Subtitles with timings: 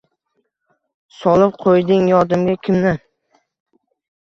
[1.17, 2.97] Solib qo’yding yodimga kimni?..